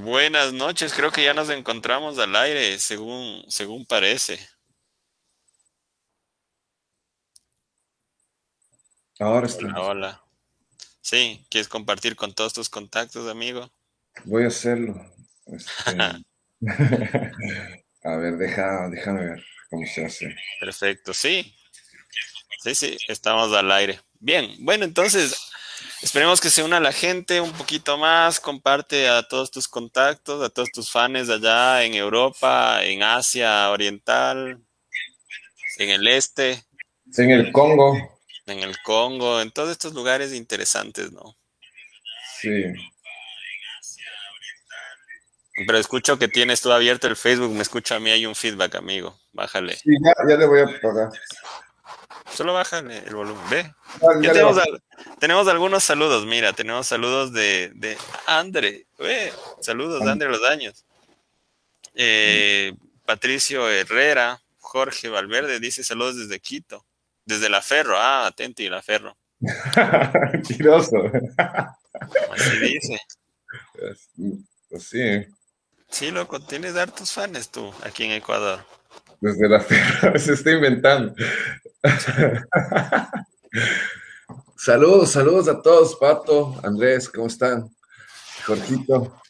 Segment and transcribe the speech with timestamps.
[0.00, 4.38] Buenas noches, creo que ya nos encontramos al aire, según, según parece.
[9.18, 9.66] Ahora está.
[9.66, 10.24] Hola, hola.
[11.02, 13.70] Sí, ¿quieres compartir con todos tus contactos, amigo?
[14.24, 14.94] Voy a hacerlo.
[15.46, 15.96] Este,
[18.04, 20.34] a ver, deja, déjame ver cómo se hace.
[20.58, 21.54] Perfecto, sí.
[22.62, 24.00] Sí, sí, estamos al aire.
[24.20, 25.51] Bien, bueno, entonces
[26.02, 30.48] Esperemos que se una la gente un poquito más, comparte a todos tus contactos, a
[30.50, 34.60] todos tus fans allá en Europa, en Asia Oriental,
[35.78, 36.64] en el este.
[37.16, 38.20] En el Congo.
[38.46, 41.36] En el Congo, en todos estos lugares interesantes, ¿no?
[42.40, 42.64] Sí.
[45.66, 48.74] Pero escucho que tienes tú abierto el Facebook, me escucha a mí, hay un feedback,
[48.74, 49.18] amigo.
[49.32, 49.76] Bájale.
[49.76, 51.10] Sí, ya, ya le voy a pagar.
[52.34, 53.42] Solo bájale el volumen.
[53.50, 53.74] Ve.
[55.18, 56.26] tenemos, algunos saludos.
[56.26, 57.96] Mira, tenemos saludos de, de
[58.26, 58.86] Andre.
[59.60, 60.84] saludos de Andre Los Daños.
[61.94, 62.72] Eh,
[63.04, 66.84] Patricio Herrera, Jorge Valverde dice saludos desde Quito.
[67.26, 67.96] Desde La Ferro.
[67.98, 69.16] Ah, atenti, La Ferro.
[70.46, 70.96] Tiroso.
[72.30, 73.00] Así dice.
[74.70, 75.26] Pues sí.
[75.90, 78.64] Sí, loco, tienes hartos fans tú aquí en Ecuador.
[79.20, 81.14] Desde la Ferro, se está inventando.
[84.56, 87.74] saludos, saludos a todos, Pato, Andrés, ¿cómo están?
[88.46, 89.20] Jorgito.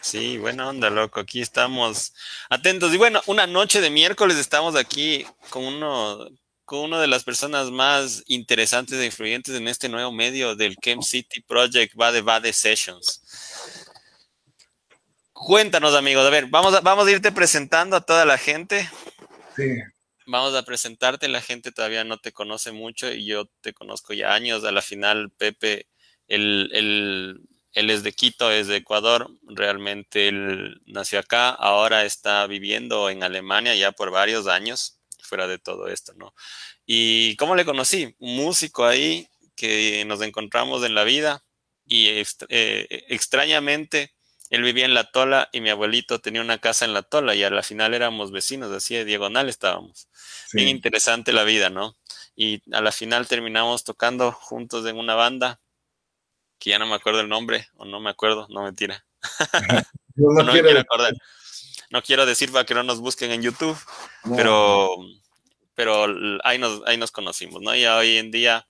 [0.00, 1.20] Sí, buena onda, loco.
[1.20, 2.14] Aquí estamos
[2.48, 2.94] atentos.
[2.94, 6.28] Y bueno, una noche de miércoles estamos aquí con uno,
[6.64, 11.02] con una de las personas más interesantes e influyentes en este nuevo medio del Camp
[11.02, 13.20] City Project, Bade Bade Sessions.
[15.32, 16.24] Cuéntanos, amigos.
[16.24, 18.88] A ver, vamos a, vamos a irte presentando a toda la gente.
[19.56, 19.66] Sí
[20.26, 24.34] vamos a presentarte, la gente todavía no te conoce mucho y yo te conozco ya
[24.34, 24.64] años.
[24.64, 25.86] A la final, Pepe,
[26.28, 33.10] él, él, es de Quito, es de Ecuador, realmente él nació acá, ahora está viviendo
[33.10, 36.34] en Alemania ya por varios años, fuera de todo esto, ¿no?
[36.86, 38.14] ¿Y cómo le conocí?
[38.18, 41.44] Un músico ahí que nos encontramos en la vida
[41.84, 44.15] y eh, extrañamente
[44.50, 47.42] él vivía en La Tola y mi abuelito tenía una casa en La Tola y
[47.42, 50.08] a la final éramos vecinos, así de diagonal estábamos.
[50.52, 51.96] Bien interesante la vida, ¿no?
[52.36, 55.60] Y a la final terminamos tocando juntos en una banda
[56.58, 59.04] que ya no me acuerdo el nombre, o no me acuerdo, no mentira.
[60.14, 60.84] no, no, quiero...
[61.90, 63.78] no quiero decir para que no nos busquen en YouTube,
[64.36, 64.90] pero,
[65.74, 66.06] pero
[66.44, 67.74] ahí, nos, ahí nos conocimos, ¿no?
[67.74, 68.66] Y hoy en día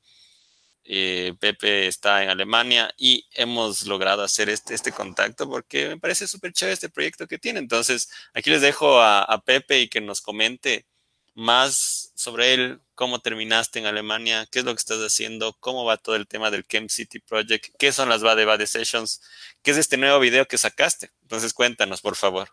[0.88, 6.28] eh, Pepe está en Alemania y hemos logrado hacer este, este contacto porque me parece
[6.28, 7.58] súper chévere este proyecto que tiene.
[7.58, 10.86] Entonces, aquí les dejo a, Pepe y que nos comente
[11.34, 15.96] más sobre él, cómo terminaste en Alemania, qué es lo que estás haciendo, cómo va
[15.98, 19.20] todo el tema del Camp City Project, qué son las Bade Bade Sessions,
[19.62, 21.10] qué es este nuevo video que sacaste.
[21.22, 22.48] Entonces, cuéntanos, por favor.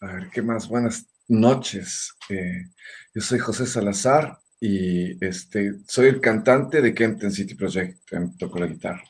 [0.00, 0.68] A ver, ¿qué más?
[0.68, 2.12] Buenas noches.
[2.28, 2.66] Eh,
[3.14, 7.98] yo soy José Salazar, y este, soy el cantante de Kempton City Project,
[8.38, 9.02] toco la guitarra.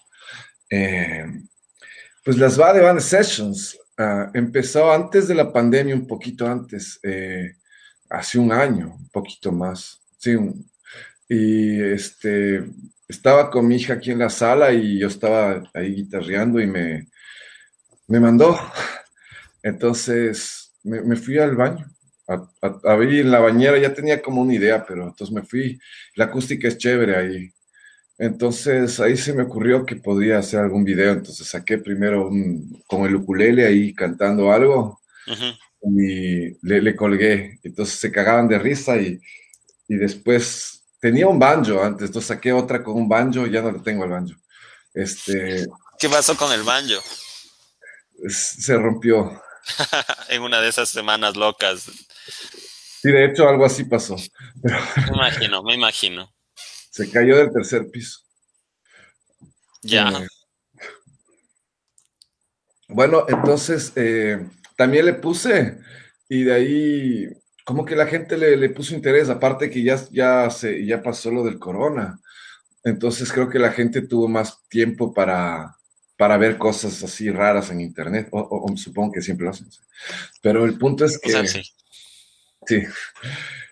[0.70, 1.26] Eh,
[2.24, 7.56] pues las Bad Band Sessions uh, empezó antes de la pandemia, un poquito antes, eh,
[8.08, 10.00] hace un año, un poquito más.
[10.16, 10.34] Sí,
[11.28, 12.64] y este,
[13.06, 17.08] estaba con mi hija aquí en la sala y yo estaba ahí guitarreando y me,
[18.08, 18.58] me mandó.
[19.62, 21.91] Entonces me, me fui al baño
[22.34, 25.78] a, a, en la bañera, ya tenía como una idea, pero entonces me fui,
[26.14, 27.52] la acústica es chévere ahí.
[28.18, 33.04] Entonces ahí se me ocurrió que podía hacer algún video, entonces saqué primero un, con
[33.04, 35.00] el ukulele ahí cantando algo
[35.82, 39.20] y le, le, colgué, entonces se cagaban de risa y,
[39.88, 43.82] y después tenía un banjo antes, entonces saqué otra con un banjo, ya no lo
[43.82, 44.36] tengo el banjo.
[44.94, 45.66] Este,
[45.98, 47.02] ¿Qué pasó con el banjo?
[48.28, 49.42] Se rompió.
[50.28, 51.86] en una de esas semanas locas.
[53.02, 54.16] Sí, de hecho algo así pasó.
[54.62, 56.32] Me imagino, me imagino.
[56.90, 58.20] Se cayó del tercer piso.
[59.82, 60.08] Ya.
[60.08, 60.28] Eh,
[62.88, 64.46] bueno, entonces eh,
[64.76, 65.78] también le puse
[66.28, 67.28] y de ahí
[67.64, 71.42] como que la gente le, puso interés, aparte que ya, ya, se, ya pasó lo
[71.42, 72.20] del corona.
[72.84, 75.76] Entonces creo que la gente tuvo más tiempo para,
[76.16, 79.68] para ver cosas así raras en internet, o, supongo que siempre lo hacen.
[80.40, 81.48] Pero el punto es que...
[81.48, 81.62] sí.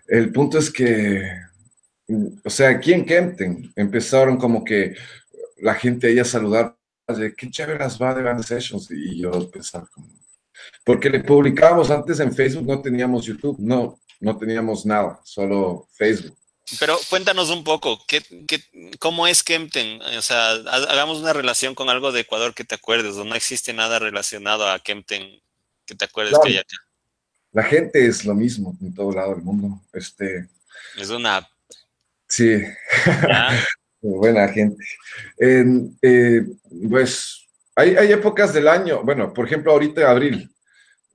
[0.07, 1.23] El punto es que,
[2.45, 4.97] o sea, aquí en Kempten empezaron como que
[5.59, 6.77] la gente ahí a saludar,
[7.09, 10.09] de qué chéveras va de Band Sessions, y yo pensaba como,
[10.85, 16.37] porque le publicábamos antes en Facebook, no teníamos YouTube, no, no teníamos nada, solo Facebook.
[16.79, 18.63] Pero cuéntanos un poco, ¿qué, qué,
[19.01, 20.01] cómo es Kempten?
[20.03, 23.73] O sea, hagamos una relación con algo de Ecuador que te acuerdes, o no existe
[23.73, 25.41] nada relacionado a Kempten
[25.85, 26.77] que te acuerdes que hay acá.
[27.53, 29.81] La gente es lo mismo en todo lado del mundo.
[29.93, 30.49] Este,
[30.97, 31.49] es una...
[32.29, 32.63] Sí,
[34.01, 34.85] buena gente.
[35.39, 36.45] Eh,
[36.89, 40.49] pues hay, hay, épocas del año, bueno, por ejemplo, ahorita abril,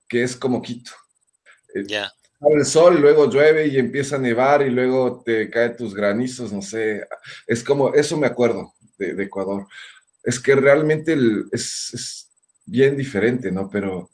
[0.10, 0.92] que es como Quito.
[1.74, 2.12] Eh, ya
[2.54, 6.62] el sol, luego llueve y empieza a nevar y luego te caen tus granizos, no
[6.62, 7.08] sé.
[7.48, 9.68] Es como, eso me acuerdo de, Ecuador.
[10.24, 11.18] Es que realmente
[11.52, 12.30] es,
[12.66, 13.70] bien diferente, ¿no?
[13.70, 14.10] Pero,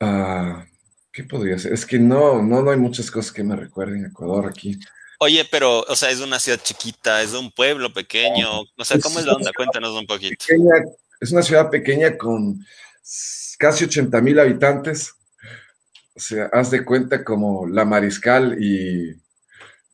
[0.00, 0.62] uh,
[1.12, 1.72] ¿qué podría ser?
[1.72, 4.78] Es que no, no, no hay muchas cosas que me recuerden Ecuador aquí.
[5.18, 8.62] Oye, pero, o sea, es una ciudad chiquita, es un pueblo pequeño.
[8.76, 9.52] O sea, ¿cómo es, la onda?
[9.54, 10.44] Cuéntanos un poquito.
[11.20, 12.64] es una ciudad pequeña con
[13.58, 15.14] casi 80 mil habitantes
[16.20, 19.10] o sea, haz de cuenta como la Mariscal y,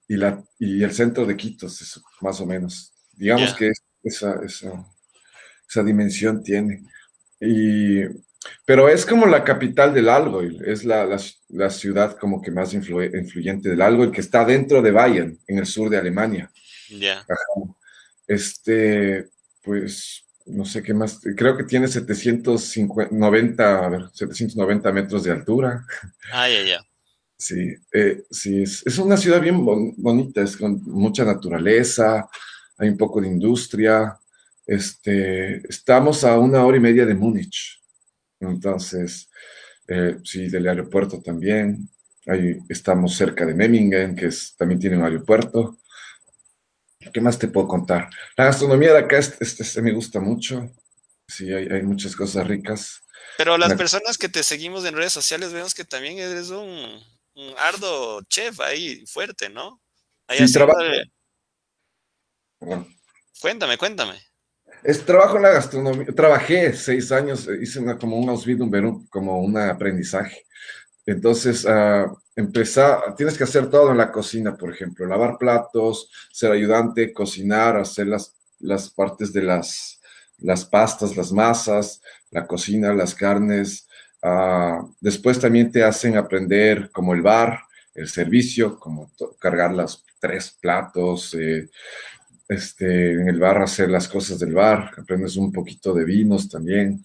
[0.09, 1.69] y, la, y el centro de Quito,
[2.21, 2.93] más o menos.
[3.13, 3.71] Digamos que
[4.03, 4.85] esa, esa,
[5.69, 6.83] esa, dimensión tiene.
[7.41, 8.01] Y,
[8.65, 12.75] pero es como la capital del algo, es la, la, la ciudad como que más
[12.75, 16.51] influyente del algo, el que está dentro de Bayern, en el sur de Alemania.
[16.91, 17.25] Ya.
[18.27, 19.29] Este,
[19.63, 25.85] pues no sé qué más, creo que tiene 790, a ver, 790 metros de altura.
[26.33, 26.81] Ah, ya, ya.
[27.39, 29.65] Sí, eh, sí, es, una ciudad bien
[29.97, 32.29] bonita, es con mucha naturaleza,
[32.79, 34.17] hay un poco de industria.
[34.65, 37.81] Este, estamos a una hora y media de Múnich,
[38.41, 39.31] entonces,
[39.89, 41.89] eh, sí, del aeropuerto también.
[42.27, 45.79] Ahí estamos cerca de Memmingen, que es, también tiene un aeropuerto.
[47.13, 48.11] ¿Qué más te puedo contar?
[48.37, 50.69] La gastronomía de acá este, me gusta mucho.
[51.29, 53.03] Sí, hay, muchas cosas ricas.
[53.39, 57.01] Pero las personas que te seguimos en redes sociales vemos que también eres un,
[57.59, 59.81] ardo chef ahí fuerte, ¿no?
[60.27, 60.81] Ahí sí, trabajo.
[63.41, 64.21] Cuéntame, cuéntame.
[64.87, 66.07] Es trabajo en la gastronomía.
[66.15, 70.47] Trabajé seis años, hice una, como un Ausbildung, como un aprendizaje.
[71.05, 76.53] Entonces, uh, empezar, tienes que hacer todo en la cocina, por ejemplo, lavar platos, ser
[76.53, 80.01] ayudante, cocinar, hacer las, las partes de las,
[80.39, 82.01] las pastas, las masas,
[82.31, 83.89] la cocina, las carnes.
[84.23, 87.59] Uh, después también te hacen aprender como el bar,
[87.93, 89.11] el servicio, como
[89.41, 91.69] cargar los tres platos, eh,
[92.49, 97.05] este, en el bar hacer las cosas del bar, aprendes un poquito de vinos también.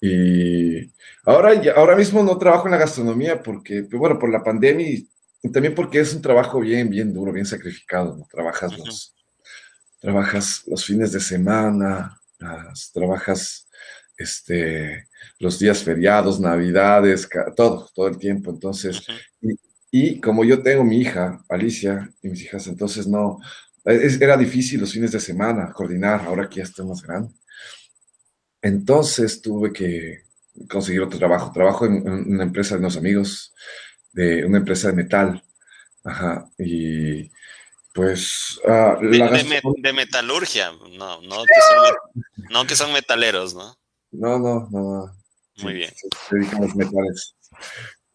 [0.00, 0.90] Y
[1.24, 5.08] ahora, ahora mismo no trabajo en la gastronomía porque, bueno, por la pandemia y,
[5.52, 8.16] también porque es un trabajo bien, bien duro, bien sacrificado.
[8.16, 8.26] ¿no?
[8.30, 9.14] Trabajas, los,
[9.98, 12.20] trabajas los fines de semana,
[12.92, 13.68] trabajas
[14.16, 18.50] este, los días feriados, navidades, todo, todo el tiempo.
[18.50, 19.02] Entonces,
[19.40, 19.58] y,
[19.90, 23.40] y, como yo tengo mi hija, Alicia, y mis hijas, entonces no,
[23.90, 27.32] era difícil los fines de semana coordinar, ahora que ya estoy más grande.
[28.62, 30.24] Entonces tuve que
[30.68, 31.52] conseguir otro trabajo.
[31.52, 33.54] Trabajo en, una empresa de unos amigos,
[34.12, 35.44] de una empresa de metal.
[36.04, 36.48] Ajá.
[36.58, 37.30] Y
[37.94, 38.60] pues...
[38.66, 43.76] Ah, de, metalurgia, no, no que, son, no que son metaleros, ¿no?
[44.12, 45.16] No, no, no.
[45.62, 45.92] Muy bien.
[46.28, 47.36] Se dedican los metales.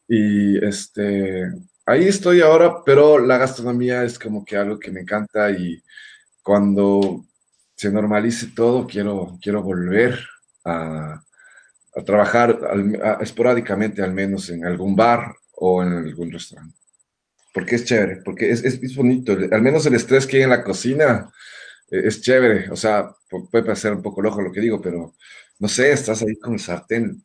[0.08, 1.52] Y este,
[1.86, 5.82] ahí estoy ahora, pero la gastronomía es como que algo que me encanta y
[6.42, 7.26] cuando
[7.76, 10.20] se normalice todo, quiero, quiero volver
[10.64, 11.22] a,
[12.06, 12.60] trabajar
[13.22, 16.78] esporádicamente al menos en algún bar o en algún restaurante.
[17.54, 19.32] Porque es chévere, porque es, es, bonito.
[19.50, 21.32] Al menos el estrés que hay en la cocina
[21.90, 22.70] eh, es chévere.
[22.70, 25.14] O sea, puede parecer un poco loco lo que digo, pero
[25.60, 27.24] no sé, estás ahí con el sartén,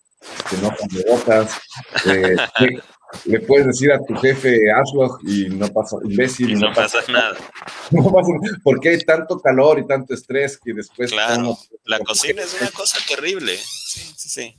[0.48, 1.60] te notas de botas,
[2.06, 2.36] eh,
[3.24, 6.50] le puedes decir a tu jefe hazlo y no pasa, imbécil.
[6.50, 7.36] Y no, pasa, nada.
[7.90, 8.28] No pasa,
[8.62, 11.10] porque hay tanto calor y tanto estrés que después.
[11.10, 13.56] Claro, la cocina es una cosa terrible.
[13.56, 14.56] Sí, sí, sí,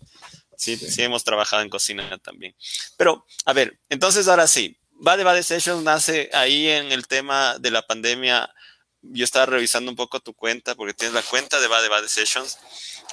[0.56, 0.78] sí.
[0.78, 2.56] Sí, hemos trabajado en cocina también.
[2.96, 7.72] Pero, a ver, entonces ahora sí, Bade Bade Sessions nace ahí en el tema de
[7.72, 8.54] la pandemia.
[9.02, 12.60] Yo estaba revisando un poco tu cuenta, porque tienes la cuenta de Bade Bade Sessions,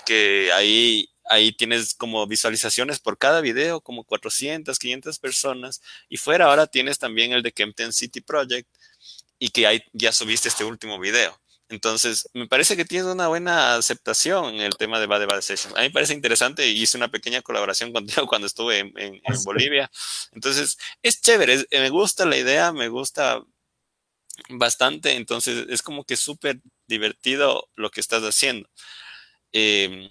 [0.04, 5.82] que ahí ahí tienes como visualizaciones por cada video, como 400, 500 personas.
[6.08, 8.68] Y fuera ahora tienes también el de Kempton City Project
[9.38, 11.38] y que ahí ya subiste este último video.
[11.70, 15.76] Entonces, me parece que tienes una buena aceptación en el tema de Bad Bad Session.
[15.76, 19.20] A mí me parece interesante y hice una pequeña colaboración contigo cuando estuve en, en,
[19.44, 19.90] Bolivia.
[20.32, 23.42] Entonces, es chévere, me gusta la idea, me gusta
[24.48, 25.16] bastante.
[25.16, 28.68] Entonces, es como que súper divertido lo que estás haciendo.
[29.52, 30.08] Eh,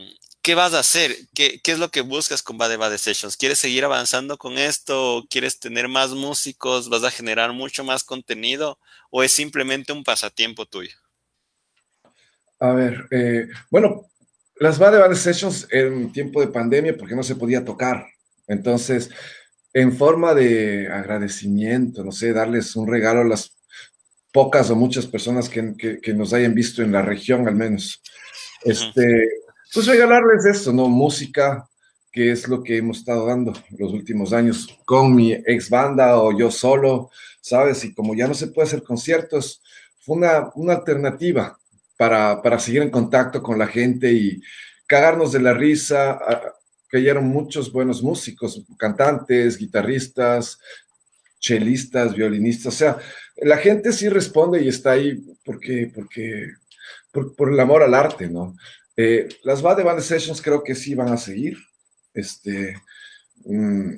[0.48, 1.14] ¿qué vas a hacer?
[1.34, 3.36] ¿Qué, es lo que buscas con Bade Bade Sessions?
[3.36, 5.26] ¿Quieres seguir avanzando con esto?
[5.30, 6.88] ¿Quieres tener más músicos?
[6.88, 8.80] ¿Vas a generar mucho más contenido?
[9.10, 10.96] o es simplemente un pasatiempo tuyo?
[12.60, 14.06] A ver, eh, bueno,
[14.56, 18.06] las Bad Band Sessions en tiempo de pandemia porque no se podía tocar.
[18.48, 19.10] Entonces,
[19.74, 23.58] en forma de agradecimiento, no sé, darles un regalo a las
[24.32, 28.02] pocas o muchas personas que, nos hayan visto en la región al menos.
[28.64, 29.28] Este,
[29.74, 30.88] pues regalarles eso, ¿no?
[30.88, 31.68] Música,
[32.12, 36.38] que es lo que hemos estado dando los últimos años con mi ex banda o
[36.38, 37.10] yo solo,
[37.42, 37.84] ¿sabes?
[37.84, 39.62] Y como ya no se puede hacer conciertos,
[40.00, 41.58] fue una, una alternativa
[41.98, 44.42] para, para seguir en contacto con la gente y
[44.88, 46.20] cagarnos de la risa.
[46.90, 50.60] Cayeron muchos buenos músicos, cantantes, guitarristas,
[51.40, 52.74] chelistas, violinistas.
[52.74, 52.98] O sea,
[53.38, 56.54] la gente sí responde y está ahí porque, porque,
[57.12, 58.56] por, el amor al arte, ¿no?
[58.98, 61.58] Eh, las Bad Band Sessions creo que sí van a seguir.
[62.14, 62.76] Este,
[63.46, 63.92] mm,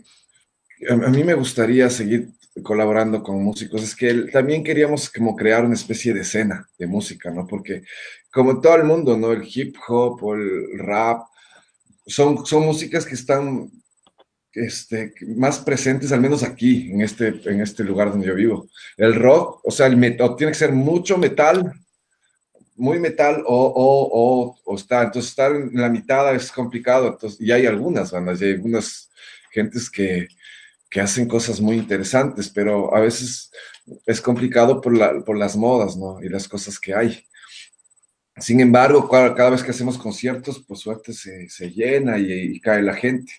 [0.89, 2.29] a, mí me gustaría seguir
[2.62, 7.32] colaborando con músicos, es que también queríamos como crear una especie de escena de música,
[7.32, 7.48] ¿no?
[7.48, 7.84] Porque
[8.29, 9.32] como todo el mundo, ¿no?
[9.32, 11.22] El hip hop o el rap
[12.06, 13.72] son, son músicas que están
[14.51, 18.68] este, más presentes, al menos aquí, en este, en este lugar donde yo vivo.
[18.98, 21.72] El rock, o sea, el metal, tiene que ser mucho metal,
[22.79, 27.39] muy metal, o, o, o, o, está, entonces estar en la mitad es complicado, entonces,
[27.39, 29.12] y hay algunas bandas, y hay algunas
[29.51, 30.27] gentes que,
[30.89, 33.51] que hacen cosas muy interesantes, pero a veces
[34.05, 36.21] es complicado por, la, por las modas, ¿no?
[36.24, 37.24] Y las cosas que hay.
[38.38, 42.93] Sin embargo, cada, vez que hacemos conciertos, pues suerte se, se llena y, cae la
[42.93, 43.33] gente.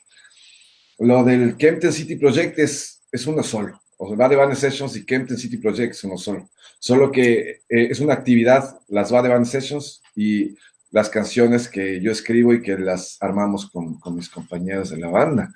[0.98, 3.80] Lo del Kempton City Project es, es uno solo.
[4.02, 6.48] O Bad Band Sessions y Kempton City Project uno solo.
[6.78, 10.56] Solo que eh, es una actividad, las Bad Band Sessions y
[10.90, 15.08] las canciones que yo escribo y que las armamos con, con mis compañeros de la
[15.08, 15.52] banda.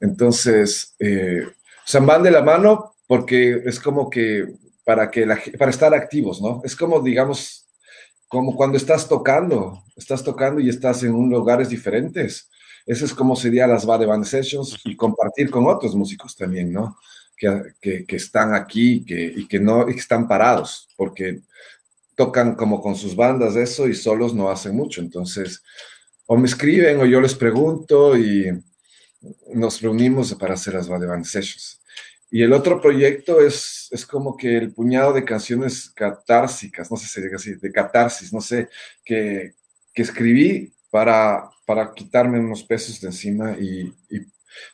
[0.00, 1.46] Entonces, eh,
[1.84, 4.48] se van de la mano porque es como que
[4.84, 6.62] para, que la, para estar activos, ¿no?
[6.64, 7.68] Es como, digamos,
[8.26, 12.50] como cuando estás tocando, estás tocando y estás en un lugares diferentes.
[12.84, 16.96] Eso es como sería las Bad Band Sessions y compartir con otros músicos también, ¿no?
[17.36, 17.74] Que,
[18.06, 21.42] que, están aquí que, y que no y que están parados, porque
[22.14, 25.02] tocan como con sus bandas eso y solos no hacen mucho.
[25.02, 25.62] Entonces,
[26.26, 28.50] o me escriben o yo les pregunto y
[29.54, 31.80] nos reunimos para hacer las Band Sessions.
[32.30, 37.06] Y el otro proyecto es, es como que el puñado de canciones catársicas, no sé
[37.06, 38.68] si diga así, de catarsis, no sé,
[39.04, 39.54] que,
[39.94, 44.20] que escribí para, para quitarme unos pesos de encima y, y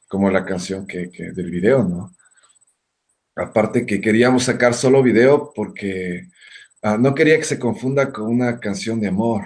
[0.08, 2.14] como la canción que, que, del video, ¿no?
[3.34, 6.28] Aparte que queríamos sacar solo video porque
[6.82, 9.42] ah, no quería que se confunda con una canción de amor.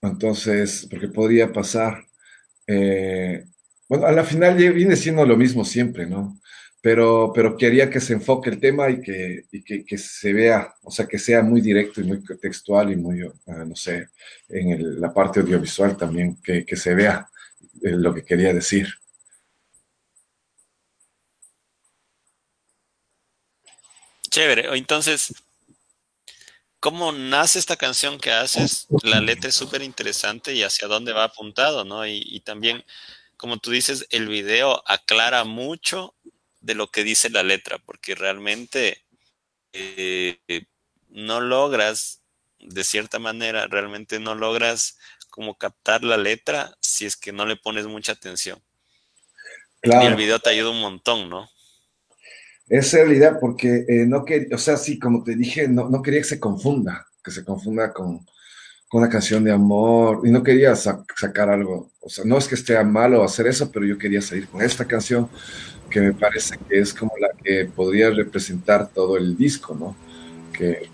[0.00, 2.04] Entonces, porque podría pasar.
[2.66, 3.44] Eh,
[3.88, 6.40] bueno, a la final viene siendo lo mismo siempre, ¿no?
[6.80, 10.90] Pero, pero quería que se enfoque el tema y que, y que, se vea, o
[10.90, 14.08] sea, que sea muy directo y muy textual y muy, ah, no sé,
[14.48, 17.28] en la parte audiovisual también, que, que se vea
[17.82, 18.88] eh, lo que quería decir.
[24.32, 24.76] Chévere.
[24.76, 25.32] Entonces,
[26.80, 28.88] ¿cómo nace esta canción que haces?
[29.04, 32.04] La letra es súper interesante y hacia dónde va apuntado, ¿no?
[32.06, 32.84] Y, y también
[33.42, 36.14] como tú dices, el video aclara mucho
[36.60, 39.02] de lo que dice la letra, porque realmente
[39.72, 40.38] eh,
[41.08, 42.20] no logras,
[42.60, 44.96] de cierta manera, realmente no logras
[45.28, 48.62] como captar la letra si es que no le pones mucha atención.
[49.82, 51.50] Y el video te ayuda un montón, ¿no?
[52.68, 56.20] Es idea, porque eh, no quería, o sea, sí, como te dije, no, no quería
[56.20, 58.20] que se confunda, que se confunda con,
[58.88, 62.54] con una canción de amor y no quería sacar algo, o sea, no es que
[62.54, 65.28] esté malo hacer eso, pero yo quería salir con esta canción
[65.90, 69.94] que me parece que es como la que podría representar todo el disco, ¿no?
[70.52, 70.88] Que,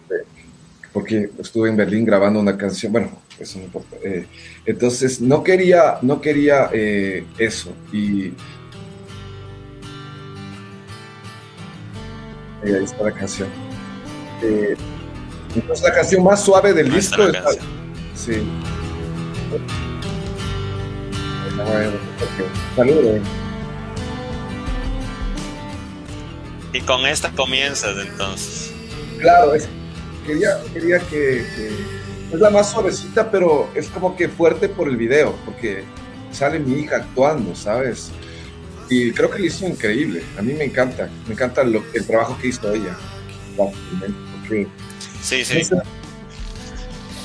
[0.92, 3.96] porque estuve en Berlín grabando una canción, bueno, eso no importa.
[4.02, 4.26] Eh,
[4.66, 8.32] entonces, no quería, no quería eh, eso y
[12.62, 13.48] ahí está la canción.
[14.42, 14.76] Eh,
[15.54, 17.22] entonces, la canción más suave del disco
[18.14, 18.42] Sí.
[22.76, 23.20] Saludos.
[26.72, 28.72] Y con esta comienzas entonces.
[29.18, 29.68] Claro, es,
[30.26, 35.34] quería, quería que, es la más suavecita, pero es como que fuerte por el video,
[35.44, 35.84] porque
[36.30, 38.12] sale mi hija actuando, ¿sabes?
[38.90, 40.22] Y creo que le hizo increíble.
[40.38, 42.96] A mí me encanta, me encanta lo, el trabajo que hizo ella.
[45.22, 45.62] sí, sí.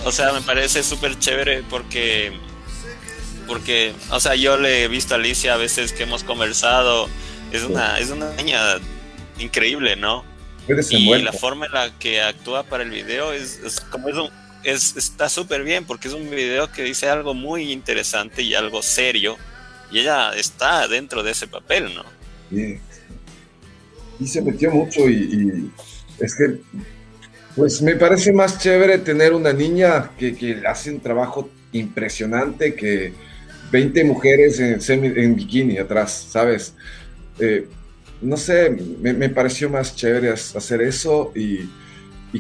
[0.06, 2.34] O sea, me parece súper chévere porque,
[3.48, 7.08] porque, o sea, yo le he visto a Alicia a veces que hemos conversado.
[7.54, 8.60] Es una, es una niña
[9.40, 10.26] increíble, ¿no?
[10.68, 14.30] y la forma en la que actúa para el video es, es como es, un,
[14.64, 18.82] es está súper bien porque es un video que dice algo muy interesante y algo
[18.82, 19.38] serio
[19.94, 22.04] y ella está dentro de ese papel, ¿no?
[22.50, 22.80] Sí.
[24.20, 25.72] Y se metió mucho y, y
[26.20, 26.60] es que
[27.56, 33.14] pues me parece más chévere tener una niña que, que hace un trabajo impresionante que
[33.72, 36.74] 20 mujeres en, en bikini atrás, ¿sabes?
[37.40, 37.68] Eh,
[38.22, 38.70] no sé,
[39.02, 41.70] me, pareció más chévere hacer eso y,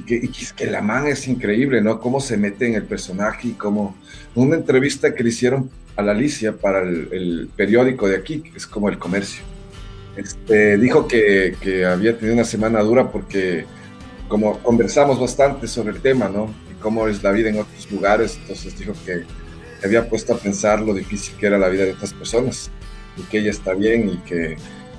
[0.05, 1.99] que, que, la man es increíble, ¿no?
[1.99, 3.95] Cómo se mete en el personaje y cómo...
[4.33, 8.67] Una entrevista que le hicieron a la Alicia para el, periódico de aquí, que es
[8.67, 9.43] como el comercio.
[10.15, 13.65] Este, dijo que, que, había tenido una semana dura porque
[14.27, 16.53] como conversamos bastante sobre el tema, ¿no?
[16.71, 19.23] Y cómo es la vida en otros lugares, entonces dijo que
[19.83, 22.71] había puesto a pensar lo difícil que era la vida de otras personas
[23.17, 24.55] y que ella está bien y que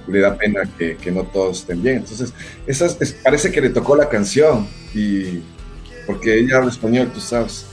[0.06, 1.96] le da pena que, que no todos estén bien.
[1.98, 2.32] Entonces,
[2.66, 5.40] esas, parece que le tocó la canción y
[6.06, 7.66] porque ella habla español, tú sabes.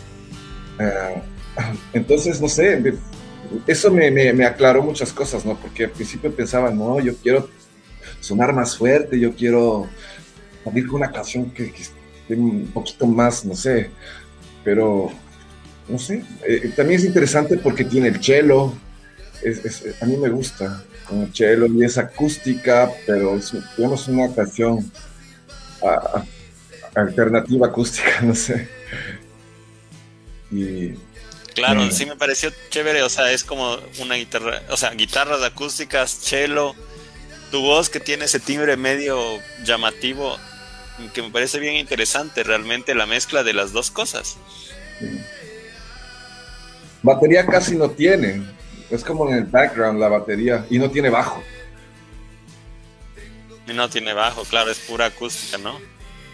[0.79, 1.21] Ah,
[1.93, 2.81] entonces, no sé,
[3.67, 5.59] eso me, me, aclaró muchas cosas, ¿no?
[5.59, 7.49] Porque al principio pensaba, no, yo quiero
[8.19, 9.87] sonar más fuerte, yo quiero
[10.63, 13.89] salir con una canción que, que esté un poquito más, no sé,
[14.63, 15.11] pero
[15.87, 18.73] no sé, eh, también es interesante porque tiene el cello,
[20.01, 24.91] a mí me gusta con el cello y es acústica, pero es digamos, una canción
[26.95, 28.67] alternativa acústica, no sé.
[30.51, 30.93] Y,
[31.53, 36.11] claro, sí me pareció chévere, o sea, es como una guitarra, o sea, guitarras acústicas,
[36.11, 36.75] cello,
[37.51, 39.19] tu voz que tiene ese timbre medio
[39.63, 40.37] llamativo,
[41.13, 44.37] que me parece bien interesante realmente la mezcla de las dos cosas.
[47.03, 48.43] Batería casi no tiene.
[48.89, 51.41] Es como en el background la batería y no tiene bajo.
[53.67, 55.79] Y no tiene bajo, claro, es pura acústica, ¿no?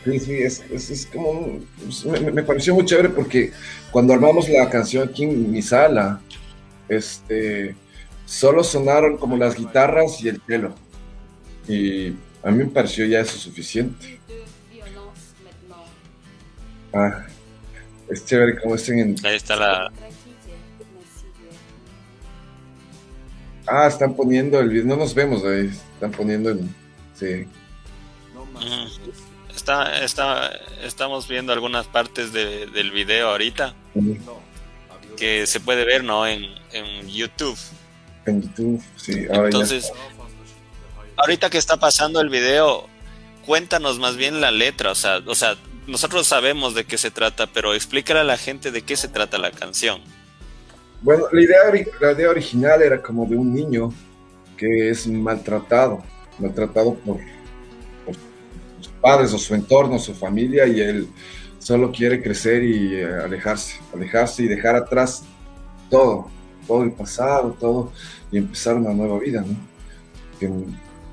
[0.08, 1.60] Sí, sí, es, es, como.
[2.34, 3.52] me, pareció muy chévere porque
[3.92, 6.22] cuando armamos la canción aquí en mi sala,
[6.88, 7.76] este,
[8.26, 10.74] solo sonaron como las guitarras y el pelo.
[11.68, 14.22] Y a mí me pareció ya eso suficiente.
[16.94, 17.26] Ah,
[18.08, 19.16] es chévere como estén en.
[19.26, 19.92] Ahí está la.
[23.68, 24.86] Ah, están poniendo el video.
[24.86, 25.70] No nos vemos ahí.
[25.96, 26.62] Están poniendo el.
[27.14, 27.46] Sí.
[29.68, 30.52] Está, está,
[30.82, 33.74] estamos viendo algunas partes del video ahorita.
[35.18, 36.26] Que se puede ver, ¿no?
[36.26, 37.60] En, en YouTube.
[38.26, 39.26] En YouTube, sí.
[39.30, 39.92] Entonces,
[41.18, 42.88] ahorita que está pasando el video,
[43.46, 44.92] cuéntanos más bien la letra.
[44.92, 48.72] O sea, o sea, nosotros sabemos de qué se trata, pero explícale a la gente
[48.72, 50.00] de qué se trata la canción.
[51.02, 51.58] Bueno, la idea,
[52.00, 53.94] la idea original era como de un niño
[54.56, 56.06] que es maltratado,
[56.40, 57.20] maltratado por,
[59.08, 61.08] padres o su entorno, su familia, y él
[61.60, 65.24] solo quiere crecer y eh, alejarse, alejarse y dejar atrás
[65.90, 66.30] todo,
[66.68, 67.92] todo el pasado, todo,
[68.32, 69.56] y empezar una nueva vida, ¿no?
[70.40, 70.52] Que,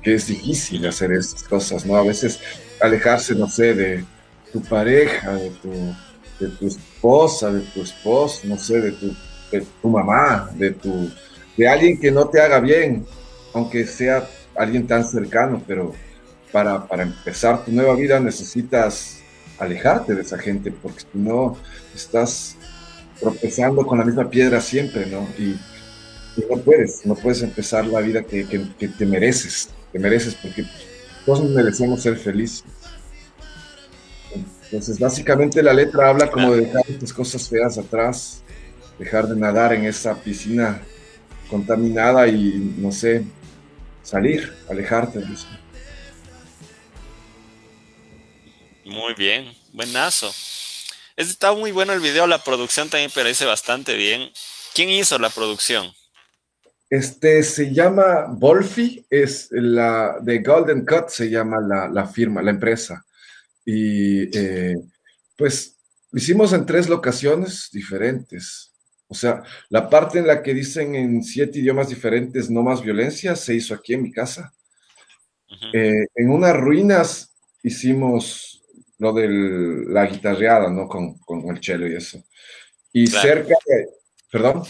[0.01, 1.95] que es difícil hacer estas cosas, ¿no?
[1.95, 2.39] A veces
[2.81, 4.03] alejarse, no sé, de
[4.51, 5.71] tu pareja, de tu,
[6.39, 9.15] de tu esposa, de tu esposo, no sé, de tu
[9.81, 11.09] tu mamá, de, tu,
[11.55, 13.05] de alguien que no te haga bien,
[13.53, 15.93] aunque sea alguien tan cercano, pero
[16.55, 19.17] para, para empezar tu nueva vida necesitas
[19.59, 21.57] alejarte de esa gente, porque si no
[21.93, 22.55] estás
[23.19, 25.27] tropezando con la misma piedra siempre, ¿no?
[25.37, 25.59] Y,
[26.49, 30.63] no puedes, no puedes empezar la vida que, que, te mereces, te mereces, porque
[31.25, 32.63] todos merecemos ser felices.
[34.63, 38.43] Entonces, básicamente la letra habla como de dejar estas cosas feas atrás
[38.97, 40.81] dejar de nadar en esa piscina
[41.49, 43.25] contaminada y, no sé,
[44.03, 45.47] salir, alejarte de eso.
[48.85, 50.31] Muy bien, buenazo.
[51.15, 54.29] Está muy bueno el video, la producción también parece bastante bien.
[54.75, 55.91] ¿Quién hizo la producción?
[56.87, 63.03] Este se llama Wolfie, es la de Golden Cut, se llama la, firma, la empresa.
[63.65, 64.75] Y eh,
[65.35, 65.77] pues
[66.11, 68.71] lo hicimos en tres locaciones diferentes.
[69.07, 73.35] O sea, la parte en la que dicen en siete idiomas diferentes no más violencia
[73.35, 74.53] se hizo aquí en mi casa.
[75.73, 78.61] Eh, en unas ruinas hicimos
[78.97, 79.27] lo de
[79.87, 80.87] la guitarreada, ¿no?
[80.87, 82.23] Con, el cello y eso.
[82.93, 83.89] Y cerca de...
[84.31, 84.63] ¿Perdón?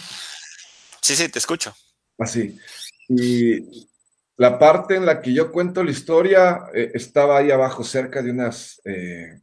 [1.02, 1.76] Sí, sí, te escucho.
[2.18, 2.58] Así.
[2.58, 2.64] Ah,
[3.10, 3.88] y
[4.38, 8.32] la parte en la que yo cuento la historia eh, estaba ahí abajo, cerca de
[8.32, 9.40] unas eh,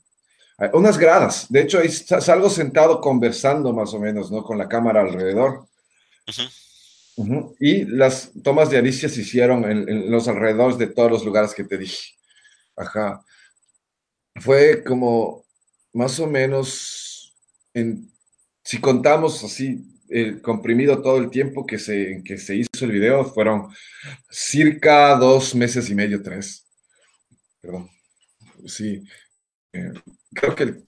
[0.73, 1.47] unas gradas.
[1.49, 4.45] De hecho, ahí salgo sentado conversando más o menos, ¿no?
[4.45, 5.67] Con la cámara alrededor.
[7.59, 11.65] Y las tomas de Alicia se hicieron en, los alrededores de todos los lugares que
[11.65, 12.15] te dije.
[12.77, 13.25] Ajá.
[14.43, 15.45] Fue como
[15.93, 17.35] más o menos,
[17.75, 18.11] en,
[18.65, 19.85] si contamos así,
[20.43, 23.73] comprimido todo el tiempo que se, que se hizo el video, fueron
[24.29, 26.67] circa dos meses y medio, tres.
[27.61, 27.89] Perdón.
[28.67, 29.03] Sí.
[29.73, 29.93] Eh,
[30.35, 30.83] creo que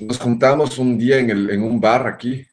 [0.00, 2.44] nos juntamos un día en, el, en un bar aquí.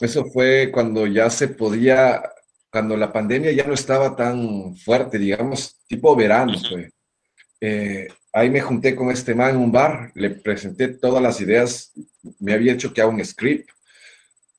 [0.00, 2.22] Eso fue cuando ya se podía,
[2.70, 6.90] cuando la pandemia ya no estaba tan fuerte, digamos, tipo verano fue.
[7.68, 11.92] Eh, ahí me junté con este man en un bar, le presenté todas las ideas,
[12.38, 13.68] me había hecho que haga un script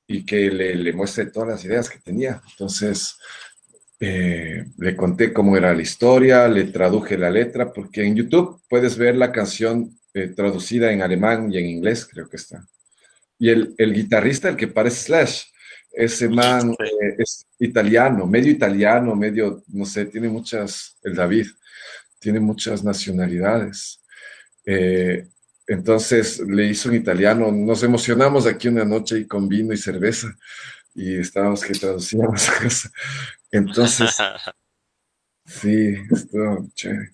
[0.08, 2.42] y que le, le muestre todas las ideas que tenía.
[2.52, 3.18] Entonces,
[4.02, 8.98] eh, le conté cómo era la historia, le traduje la letra, porque en YouTube puedes
[8.98, 12.68] ver la canción eh, traducida en alemán y en inglés, creo que está.
[13.40, 15.44] Y el, el guitarrista, el que parece Slash,
[15.94, 21.48] ese man eh, es italiano, medio italiano, medio, no sé, tiene muchas, el David,
[22.20, 24.02] tiene muchas nacionalidades.
[24.66, 25.28] Eh,
[25.68, 30.36] entonces le hizo un italiano, nos emocionamos aquí una noche y con vino y cerveza
[30.98, 32.92] y estábamos que traducíamos cosas.
[33.52, 34.16] Entonces,
[35.46, 37.12] sí, estuvo chévere.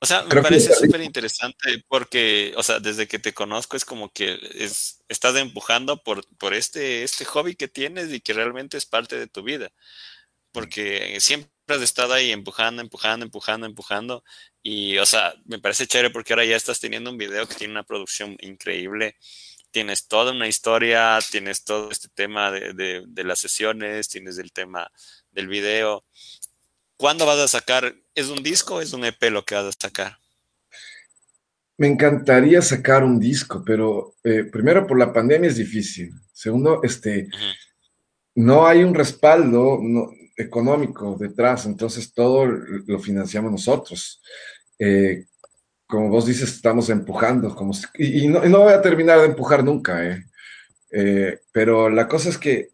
[0.00, 4.12] O sea, me parece súper interesante porque, o sea, desde que te conozco es como
[4.12, 8.84] que es, estás empujando por, por este, este hobby que tienes y que realmente es
[8.84, 9.72] parte de tu vida.
[10.52, 14.24] Porque siempre has estado ahí empujando, empujando, empujando, empujando.
[14.62, 17.72] Y, o sea, me parece chévere porque ahora ya estás teniendo un video que tiene
[17.72, 19.16] una producción increíble.
[19.70, 24.52] Tienes toda una historia, tienes todo este tema de, de, de las sesiones, tienes el
[24.52, 24.90] tema
[25.32, 26.04] del video.
[26.96, 27.94] ¿Cuándo vas a sacar?
[28.14, 30.18] ¿Es un disco o es un EP lo que vas a sacar?
[31.76, 36.12] Me encantaría sacar un disco, pero eh, primero por la pandemia es difícil.
[36.32, 37.28] Segundo, este,
[38.36, 39.80] no hay un respaldo
[40.36, 44.20] económico detrás, entonces todo lo financiamos nosotros.
[44.78, 45.26] Eh,
[45.86, 50.04] como vos dices, estamos empujando, como y, no, voy a terminar de empujar nunca,
[50.90, 51.38] eh.
[51.52, 52.70] pero la cosa es que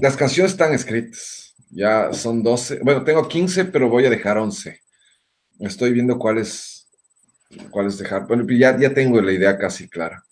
[0.00, 2.80] las canciones están escritas ya son 12.
[2.82, 4.80] Bueno, tengo 15, pero voy a dejar 11.
[5.60, 6.88] Estoy viendo cuáles
[7.70, 8.26] cuáles dejar.
[8.26, 10.24] Bueno, ya, ya tengo la idea casi clara.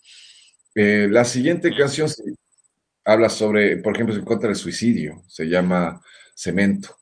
[0.75, 2.09] Eh, la siguiente canción
[3.05, 5.23] habla sobre, por ejemplo, en contra del suicidio.
[5.27, 6.01] Se llama
[6.33, 6.97] Cemento.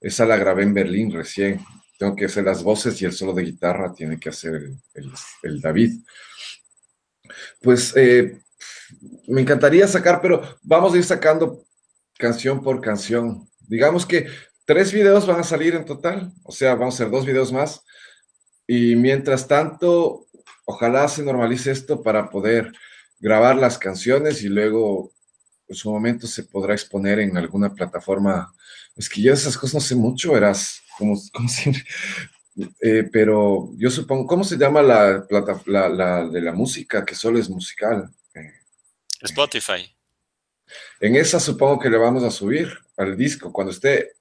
[0.00, 1.64] Esa la grabé en Berlín recién.
[1.98, 4.70] Tengo que hacer las voces y el solo de guitarra tiene que hacer
[5.42, 6.00] el, David.
[7.62, 8.38] Pues eh,
[9.28, 11.64] me encantaría sacar, pero vamos a ir sacando
[12.18, 14.26] canción por canción digamos que
[14.64, 17.82] tres videos van a salir en total, o sea, vamos a hacer dos videos más.
[18.66, 20.26] Y mientras tanto,
[20.64, 22.72] ojalá se normalice esto para poder
[23.20, 25.12] grabar las canciones y luego
[25.68, 28.52] en su momento se podrá exponer en alguna plataforma.
[28.96, 31.84] Es que yo esas cosas no sé mucho, verás, como, como siempre.
[32.80, 37.38] Eh, pero yo supongo, ¿cómo se llama la plata la, de la música que solo
[37.38, 38.08] es musical?
[38.34, 38.52] Eh,
[39.20, 39.94] Spotify.
[41.00, 44.12] En esa supongo que le vamos a subir al disco cuando esté.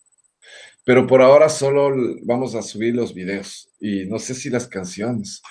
[0.84, 5.42] Pero por ahora solo vamos a subir los videos y no sé si las canciones.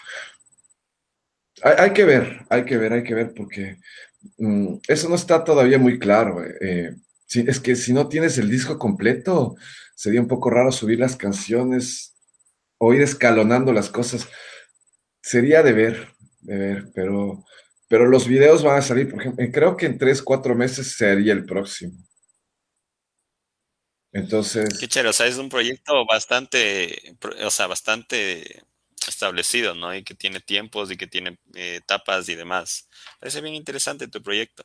[1.62, 3.78] Hay, que ver, hay que ver, hay que ver porque
[4.36, 6.44] mm, eso no está todavía muy claro.
[6.60, 6.94] Eh,
[7.32, 9.56] es que si no tienes el disco completo,
[9.94, 12.14] sería un poco raro subir las canciones
[12.78, 14.28] o ir escalonando las cosas.
[15.22, 17.44] Sería de ver, de ver, pero,
[17.88, 21.32] pero los videos van a salir, por ejemplo, creo que en tres, cuatro meses sería
[21.32, 21.94] el próximo.
[24.12, 24.78] Entonces.
[24.78, 28.62] Qué chévere, o sea, es un proyecto bastante, o sea, bastante
[29.08, 29.94] establecido, ¿no?
[29.94, 32.88] Y que tiene tiempos y que tiene eh, etapas y demás.
[33.20, 34.64] Parece bien interesante tu proyecto.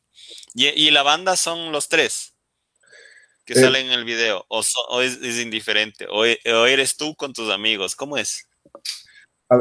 [0.54, 2.36] ¿Y, la banda son los tres
[3.50, 4.46] que eh, salen en el video?
[4.48, 4.62] ¿O,
[5.02, 6.06] es, indiferente?
[6.10, 7.96] ¿O, eres tú con tus amigos?
[7.96, 8.48] ¿Cómo es?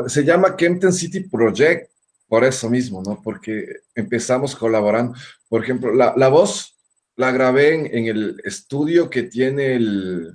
[0.09, 1.91] Se llama Kempton City Project
[2.27, 3.23] por eso mismo, ¿no?
[3.23, 5.17] Porque empezamos colaborando.
[5.49, 6.77] Por ejemplo, la, la voz
[7.17, 10.31] la grabé en, el estudio que tiene el,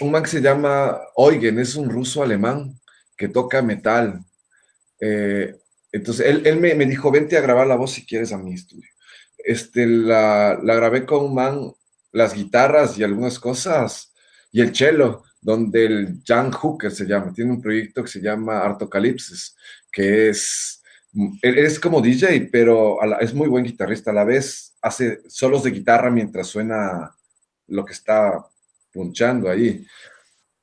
[0.00, 2.80] un man que se llama Eugen, es un ruso alemán
[3.16, 4.24] que toca metal.
[5.00, 5.54] Eh,
[5.90, 8.88] entonces él, me, dijo, vente a grabar la voz si quieres a mi estudio.
[9.36, 11.72] Este, la, grabé con un man,
[12.12, 14.12] las guitarras y algunas cosas,
[14.52, 18.60] y el cello, donde el Jan Hooker se llama, tiene un proyecto que se llama
[18.60, 19.56] Artocalipsis,
[19.90, 20.82] que es,
[21.42, 26.10] es como DJ, pero es muy buen guitarrista a la vez hace solos de guitarra
[26.10, 27.14] mientras suena
[27.68, 28.44] lo que está
[28.92, 29.86] punchando ahí.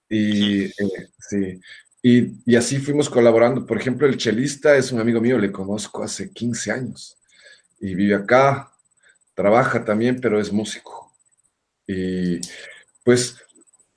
[0.10, 1.60] Y, eh, sí.
[2.02, 3.66] Y, así fuimos colaborando.
[3.66, 7.18] Por ejemplo, el chelista es un amigo mío, le conozco hace 15 años
[7.80, 8.72] y vive acá,
[9.34, 11.09] trabaja también, pero es músico.
[11.92, 12.40] Y
[13.04, 13.36] pues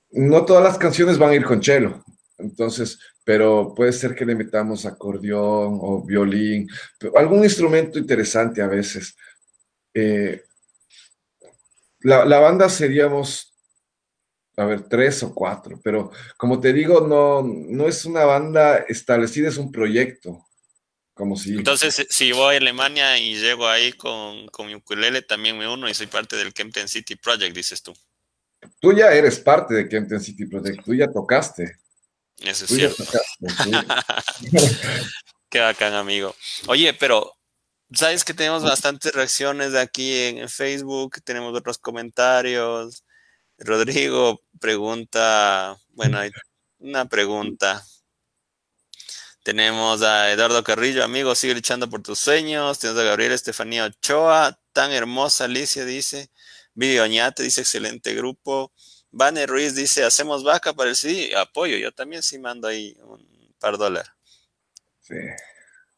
[0.09, 2.03] no todas las canciones van a ir con chelo.
[2.39, 6.67] Entonces, pero puede ser que le metamos acordeón o violín,
[7.15, 9.15] algún instrumento interesante a veces.
[9.93, 10.41] Eh,
[11.99, 13.55] la, la, banda seríamos,
[14.57, 19.49] a ver, tres o cuatro, pero como te digo, no, no es una banda establecida,
[19.49, 20.43] es un proyecto.
[21.13, 21.51] Como si...
[21.53, 25.87] Entonces, si voy a Alemania y llego ahí con, con mi ukulele, también me uno
[25.87, 27.93] y soy parte del Kempten City Project, dices tú.
[28.79, 31.77] Tú ya eres parte de Kempten City Project, tú ya tocaste.
[32.39, 33.03] Eso es cierto.
[35.49, 36.35] Qué bacán, amigo.
[36.67, 37.31] Oye, pero
[37.91, 43.03] sabes que tenemos bastantes reacciones de aquí en, Facebook, tenemos otros comentarios.
[43.57, 46.31] Rodrigo pregunta, bueno, hay
[46.79, 47.83] una pregunta.
[49.43, 52.79] Tenemos a Eduardo Carrillo, amigo, sigue luchando por tus sueños.
[52.79, 56.29] Tenemos a Gabriel Estefanía Ochoa, tan hermosa Alicia, dice.
[56.73, 58.71] Video Oñate dice, excelente grupo.
[59.11, 61.35] Vane Ruiz dice, hacemos vaca para el CD.
[61.35, 64.11] Apoyo, yo también sí mando ahí un par de dólares.
[65.01, 65.15] Sí.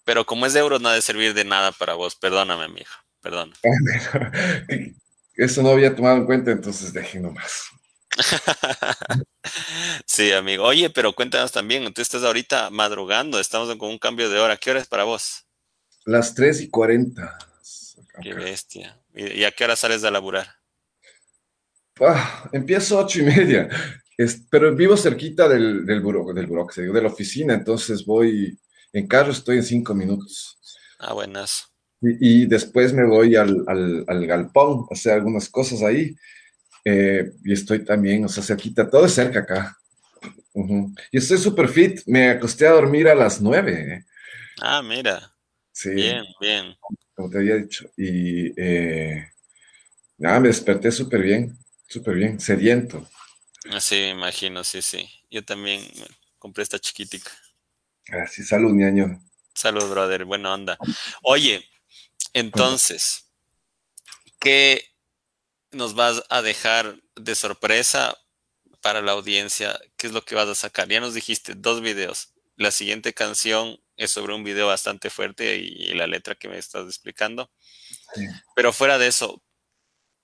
[0.03, 2.15] Pero como es de euros, no ha de servir de nada para vos.
[2.15, 2.95] Perdóname, mi hijo.
[3.21, 3.55] Perdona.
[5.35, 7.69] Eso no había tomado en cuenta, entonces dejé nomás.
[10.05, 10.63] sí, amigo.
[10.63, 14.57] Oye, pero cuéntanos también, tú estás ahorita madrugando, estamos con un cambio de hora.
[14.57, 15.45] ¿Qué hora es para vos?
[16.05, 17.37] Las 3 y 40.
[18.21, 18.99] Qué bestia.
[19.13, 20.47] ¿Y a qué hora sales de laburar?
[21.99, 23.69] Ah, empiezo ocho y media,
[24.49, 28.59] pero vivo cerquita del, del buro, del buro, de la oficina, entonces voy,
[28.91, 30.59] en carro estoy en cinco minutos.
[30.99, 31.71] Ah, buenas.
[32.01, 36.15] Y, después me voy al, al, galpón, a hacer algunas cosas ahí,
[36.85, 39.77] eh, y estoy también, o sea, cerquita, todo es cerca acá.
[41.11, 44.05] Y estoy súper fit, me acosté a dormir a las nueve.
[44.61, 45.35] Ah, mira.
[45.71, 45.89] Sí.
[45.89, 46.77] Bien, bien.
[47.13, 47.91] Como te había dicho.
[47.97, 49.29] Y eh,
[50.17, 51.57] nada, me desperté súper bien.
[51.87, 53.07] Súper bien, sediento.
[53.69, 55.09] Ah, sí, me imagino, sí, sí.
[55.29, 55.81] Yo también
[56.37, 57.31] compré esta chiquitica.
[58.07, 59.19] Así, ah, salud, ñaño.
[59.53, 60.77] Salud, brother, buena onda.
[61.23, 61.65] Oye,
[62.33, 63.29] entonces,
[64.39, 64.94] ¿qué
[65.75, 68.17] nos vas a dejar de sorpresa
[68.81, 69.79] para la audiencia?
[69.97, 70.87] ¿Qué es lo que vas a sacar?
[70.87, 72.33] Ya nos dijiste dos videos.
[72.55, 76.85] La siguiente canción es sobre un video bastante fuerte y, la letra que me estás
[76.85, 77.51] explicando.
[78.55, 79.43] Pero fuera de eso,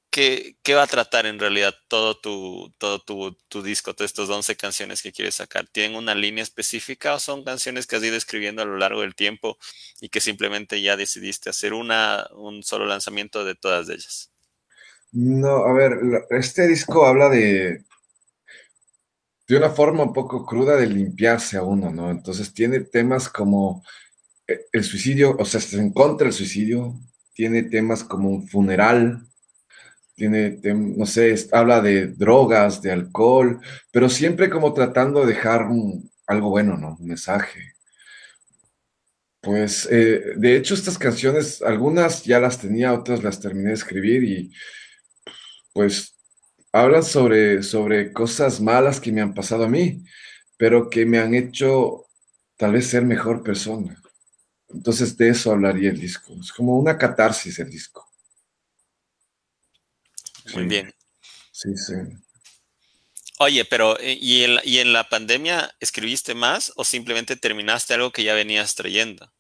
[0.10, 5.02] ¿qué, va a tratar en realidad todo tu, todo tu, disco, todas estas 11 canciones
[5.02, 5.68] que quieres sacar?
[5.68, 9.16] ¿Tienen una línea específica o son canciones que has ido escribiendo a lo largo del
[9.16, 9.58] tiempo
[10.00, 14.31] y que simplemente ya decidiste hacer una, un solo lanzamiento de todas ellas?
[15.14, 17.84] No, a ver, este disco habla de,
[19.48, 22.10] de una forma un poco cruda de limpiarse a uno, ¿no?
[22.10, 23.84] Entonces tiene temas como
[24.48, 26.96] eh, el suicidio, o sea, se en contra del suicidio,
[27.34, 29.28] tiene temas como un funeral,
[30.16, 33.60] tiene, no sé, habla de drogas, de alcohol,
[33.92, 35.68] pero siempre como tratando de dejar
[36.28, 36.98] algo bueno, ¿no?
[37.00, 37.74] Un mensaje.
[39.42, 44.24] Pues, eh, de hecho, estas canciones, algunas ya las tenía, otras las terminé de escribir
[44.24, 44.52] y
[45.74, 46.16] pues
[46.72, 50.04] hablan sobre, sobre cosas malas que me han pasado a mí,
[50.58, 52.06] pero que me han hecho
[52.58, 54.02] tal vez ser mejor persona.
[54.70, 56.34] Entonces de eso hablaría el disco.
[56.40, 58.08] Es como una catarsis el disco.
[60.54, 60.94] Muy bien.
[61.52, 61.94] Sí, sí.
[63.40, 68.12] Oye, pero eh, ¿y en, ¿y en la pandemia escribiste más o simplemente terminaste algo
[68.12, 69.32] que ya venías trayendo?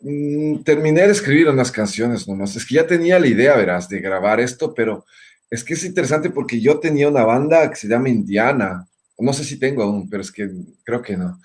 [0.00, 2.54] Mm, terminé de escribir unas canciones nomás.
[2.56, 5.04] Es que ya tenía la idea, verás, de grabar esto, pero
[5.50, 8.86] es que es interesante porque yo tenía una banda que se llama Indiana.
[9.18, 10.48] No sé si tengo aún, pero es que
[10.84, 11.40] creo que no.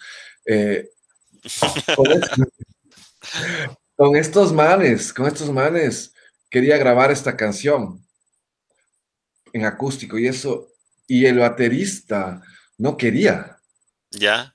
[0.46, 0.90] Eh,
[3.96, 6.14] con estos manes, con estos manes,
[6.50, 8.06] quería grabar esta canción
[9.54, 10.70] en acústico y eso,
[11.08, 12.42] y el baterista
[12.78, 13.58] no quería.
[14.12, 14.53] Ya.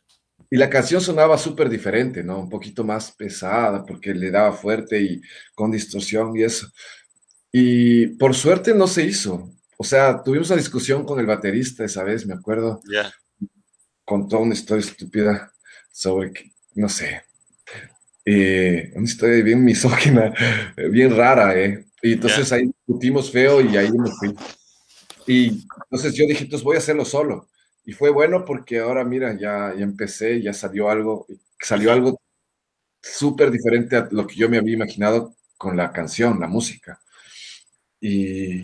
[0.51, 2.41] Y la canción sonaba súper diferente, ¿no?
[2.41, 5.21] Un poquito más pesada porque le daba fuerte y
[5.55, 6.69] con distorsión y eso.
[7.53, 9.53] Y por suerte no se hizo.
[9.77, 12.81] O sea, tuvimos una discusión con el baterista esa vez, me acuerdo.
[12.91, 13.13] Ya.
[14.05, 15.53] Contó una historia estúpida
[15.93, 17.23] sobre que, no sé,
[18.25, 20.33] eh, una historia bien misógina,
[20.91, 21.85] bien rara, ¿eh?
[22.03, 24.35] Y entonces ahí discutimos feo y ahí me fui.
[25.27, 27.49] Y entonces yo dije, entonces voy a hacerlo solo.
[27.89, 31.27] Y fue bueno porque ahora, mira, ya, ya empecé, ya salió algo,
[31.59, 32.21] salió algo
[33.01, 37.01] súper diferente a lo que yo me había imaginado con la canción, la música.
[37.99, 38.61] Y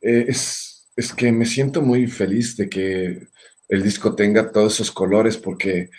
[0.00, 3.28] eh, es, es que me siento muy feliz de que
[3.68, 5.90] el disco tenga todos esos colores porque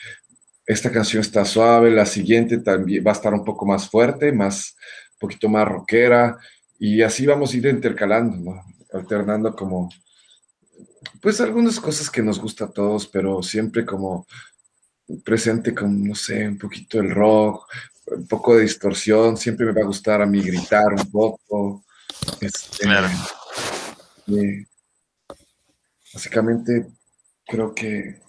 [0.66, 4.76] esta canción está suave, la siguiente también va a estar un poco más fuerte, más,
[5.14, 6.40] un poquito más rockera,
[6.80, 8.64] y así vamos a ir intercalando, ¿no?
[8.94, 9.90] alternando como
[11.22, 14.28] pues algunas cosas que nos gusta a todos, pero siempre como
[15.24, 17.68] presente con, no sé, un poquito el rock,
[18.08, 21.84] un poco de distorsión, siempre me va a gustar a mí gritar un poco.
[22.40, 22.88] Este,
[26.14, 26.88] básicamente
[27.46, 28.22] creo que,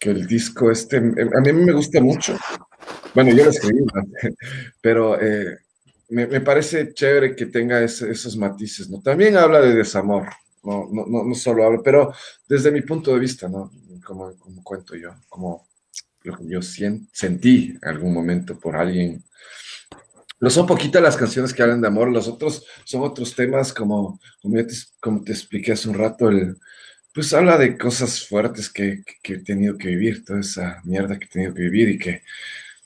[0.00, 2.38] el disco este, a mí me gusta mucho.
[3.12, 3.84] Bueno, yo lo escribí,
[4.80, 5.58] pero eh,
[6.10, 9.00] me, parece chévere que tenga esos matices, ¿no?
[9.00, 10.28] También habla de desamor,
[10.66, 12.12] no, no, no, solo habla, pero
[12.48, 13.70] desde mi punto de vista, ¿no?
[14.04, 15.68] Como, como cuento yo, como
[16.22, 19.24] lo que yo sentí en algún momento por alguien.
[20.40, 24.20] No son poquitas las canciones que hablan de amor, los otros son otros temas como,
[24.42, 26.56] como, te, como te expliqué hace un rato, el,
[27.14, 31.24] pues habla de cosas fuertes que, que, he tenido que vivir, toda esa mierda que
[31.24, 32.22] he tenido que vivir y que,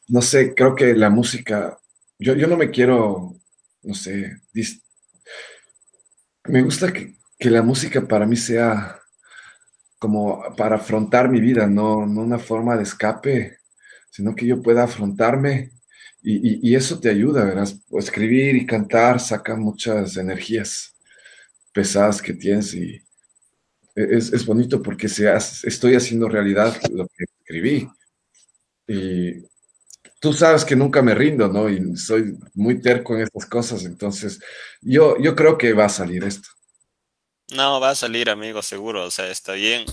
[0.09, 1.77] no sé, creo que la música,
[2.19, 3.35] yo, yo no me quiero,
[3.83, 4.37] no sé,
[6.45, 9.01] me gusta que, que la música para mí sea
[9.99, 13.59] como para afrontar mi vida, no, no una forma de escape,
[14.11, 15.71] sino que yo pueda afrontarme
[16.23, 17.69] y, eso te ayuda, ¿verdad?
[17.93, 20.95] Escribir y cantar saca muchas energías
[21.73, 23.01] pesadas que tienes y
[23.95, 27.89] es, bonito porque se estoy haciendo realidad lo que escribí.
[28.87, 29.47] Y
[30.21, 31.71] tú sabes que nunca me rindo, ¿no?
[31.71, 34.41] Y soy muy terco en estas cosas, entonces
[34.83, 36.49] yo, yo creo que va a salir esto.
[37.51, 39.05] No, va a salir, amigo, seguro.
[39.05, 39.85] O sea, está bien.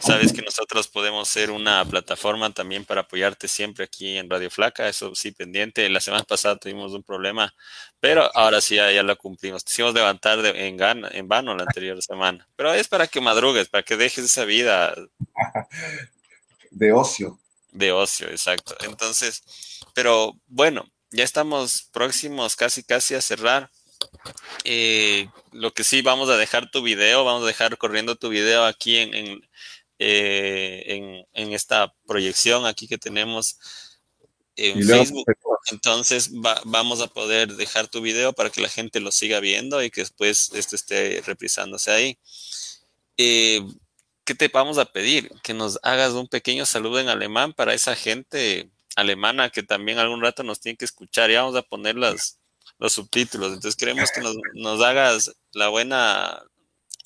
[0.00, 4.88] Sabes que nosotros podemos ser una plataforma también para apoyarte siempre aquí en Radio Flaca.
[4.88, 5.88] Eso sí, pendiente.
[5.88, 7.54] La semana pasada tuvimos un problema,
[8.00, 9.64] pero ahora sí ya, lo cumplimos.
[9.64, 12.46] Te hicimos levantar de, en, en vano la anterior semana.
[12.56, 14.94] Pero es para que madrugues, para que dejes esa vida.
[16.70, 17.38] De ocio.
[17.70, 18.76] De ocio, exacto.
[18.84, 19.42] Entonces,
[19.94, 23.70] pero bueno, ya estamos próximos casi, casi a cerrar.
[24.64, 28.64] Eh, lo que sí, vamos a dejar tu video, vamos a dejar corriendo tu video
[28.64, 29.42] aquí en, en,
[29.98, 33.58] eh, esta proyección aquí que tenemos
[34.56, 35.26] en Facebook.
[35.70, 36.30] Entonces
[36.64, 40.02] vamos a poder dejar tu video para que la gente lo siga viendo y que
[40.02, 42.18] después esto esté reprisándose ahí.
[43.16, 43.62] Eh,
[44.24, 45.30] ¿Qué te vamos a pedir?
[45.42, 50.22] Que nos hagas un pequeño saludo en alemán para esa gente alemana que también algún
[50.22, 51.30] rato nos tiene que escuchar.
[51.30, 52.38] Y vamos a poner las,
[52.84, 53.48] los subtítulos.
[53.48, 56.42] Entonces queremos que nos, hagas la buena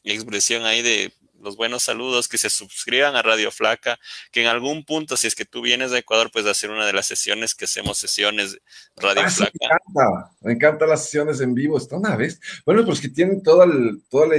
[0.02, 3.96] expresión ahí de los buenos saludos, que se suscriban a Radio Flaca,
[4.32, 6.92] que en algún punto, si es que tú vienes de Ecuador, pues hacer una de
[6.92, 8.58] las sesiones que hacemos sesiones
[8.96, 9.52] Radio ah, Flaca.
[9.60, 12.40] me encanta, me encantan las sesiones en vivo, está una vez.
[12.66, 13.66] Bueno, pues que tienen toda,
[14.10, 14.38] toda la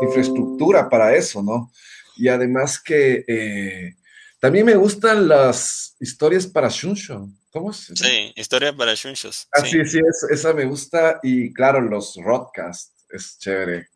[0.00, 1.70] infraestructura para eso, ¿no?
[2.16, 3.96] Y además que eh,
[4.40, 7.28] también me gustan las historias para Shunsho.
[7.50, 9.48] ¿Cómo se Sí, historia para Shunshos.
[9.52, 11.18] Ah, sí, sí, esa me gusta.
[11.22, 13.88] Y claro, los rodcasts, es chévere.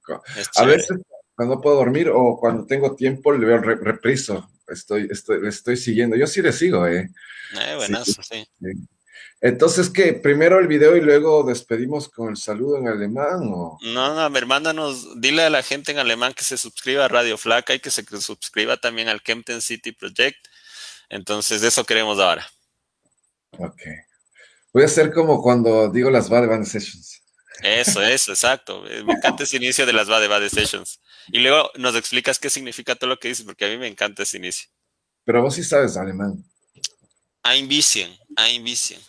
[0.57, 0.99] A veces
[1.35, 4.49] cuando puedo dormir o cuando tengo tiempo le veo repriso.
[4.69, 6.17] Estoy, estoy, estoy siguiendo.
[6.17, 7.11] Yo sí le sigo, ¿eh?
[7.61, 8.47] Eh, buenazo, sí.
[9.41, 10.15] Entonces, ¿qué?
[10.15, 13.41] ¿Primero el video y luego despedimos con el saludo en alemán?
[13.53, 13.77] O?
[13.83, 17.09] No, no, a ver, mándanos, dile a la gente en alemán que se suscriba a
[17.09, 20.47] Radio Flaca y que se suscriba también al Kempten City Project.
[21.09, 22.47] Entonces, eso queremos ahora.
[23.59, 23.83] Ok.
[24.73, 27.23] Voy a hacer como cuando digo las Bad Bad Sessions.
[27.63, 28.87] Eso, eso, exacto.
[28.89, 31.01] Eh, me encanta ese inicio de las Bad Bad Sessions.
[31.29, 34.23] Y luego nos explicas qué significa todo lo que dices, porque a mí me encanta
[34.23, 34.69] ese inicio.
[35.25, 36.45] Pero vos sí sabes alemán.
[37.45, 39.01] Ein bisschen, ein bisschen.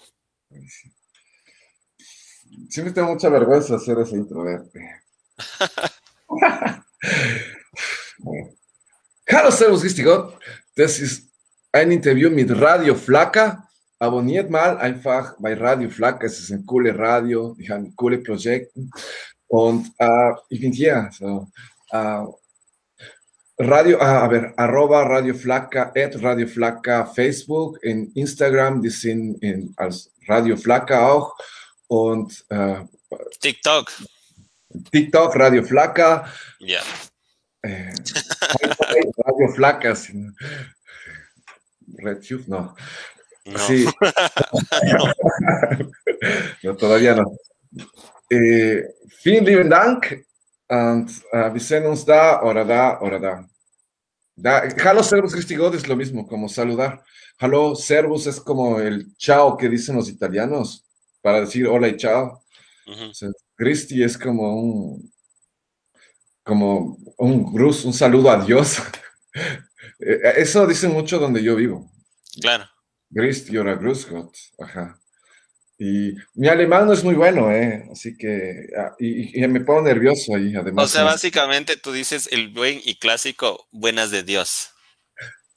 [2.69, 5.03] Siempre tengo mucha vergüenza hacer ese introverte.
[9.27, 10.39] Hallo, Servus, Gott.
[10.75, 11.29] Das ist
[11.71, 13.69] ein Interview mit Radio Flaca.
[14.03, 16.23] Abonniert mal einfach bei Radio Flak.
[16.23, 18.89] Es ist ein cooles Radio, ich habe coole Projekte
[19.47, 21.09] und äh, ich bin hier.
[21.17, 21.47] So,
[21.91, 22.25] äh,
[23.59, 29.73] Radio, äh, aber arroba Radio Flaca, at Radio Flaca Facebook, in Instagram, die sind in,
[29.77, 31.35] als Radio Flaca auch
[31.87, 32.81] und äh,
[33.39, 33.89] TikTok.
[34.91, 36.27] TikTok, Radio Flaca.
[36.59, 36.81] Ja.
[37.61, 37.93] Äh,
[39.25, 39.95] Radio Flaca.
[41.99, 42.75] RedTube,
[43.45, 43.59] no.
[43.59, 43.85] Sí.
[46.63, 47.37] no, todavía no.
[48.29, 48.83] Eh,
[49.23, 50.25] vielen lieben Dank
[50.67, 53.49] und uh, wir sehen uns da oder da oder da.
[54.35, 54.63] da.
[54.83, 57.03] Hallo, servus, Christi God es lo mismo, como saludar.
[57.39, 60.85] Hallo, servus es como el chao que dicen los italianos
[61.21, 62.43] para decir hola y chao.
[63.55, 65.13] Christi es como un
[66.43, 68.77] como un gruz, un saludo a Dios.
[69.99, 71.89] Eh, eso dicen mucho donde yo vivo.
[72.41, 72.65] Claro.
[73.13, 74.99] Grist Jora Grusgot, ajá.
[75.77, 77.87] Y mi alemán no es muy bueno, ¿eh?
[77.91, 80.85] Así que, ah, y, me pongo nervioso ahí, además.
[80.85, 84.69] O sea, básicamente tú dices el buen y clásico buenas de Dios.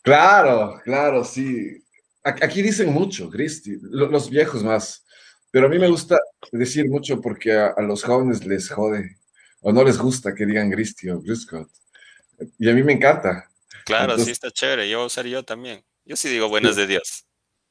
[0.02, 1.82] Claro, claro, sí.
[2.22, 5.04] Aquí dicen mucho, Cristi, los viejos más.
[5.50, 6.18] Pero a mí me gusta
[6.50, 9.16] decir mucho porque a, los jóvenes les jode
[9.60, 11.70] o no les gusta que digan Cristi o Griscott.
[12.58, 13.48] Y a mí me encanta.
[13.84, 14.88] Claro, sí está chévere.
[14.88, 15.84] Yo voy a usar yo también.
[16.04, 17.26] Yo sí digo buenas de Dios.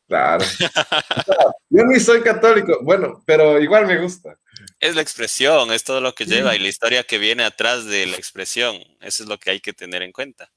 [0.07, 0.45] Claro.
[1.69, 4.37] Yo ni soy católico, bueno, pero igual me gusta.
[4.79, 8.05] Es la expresión, es todo lo que lleva y la historia que viene atrás de
[8.05, 8.75] la expresión.
[9.01, 10.51] Eso es lo que hay que tener en cuenta.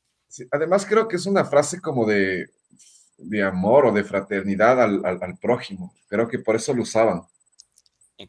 [0.50, 2.50] además creo que es una frase como de,
[3.16, 5.94] de amor o de fraternidad al, al, prójimo.
[6.08, 7.22] Creo que por eso lo usaban.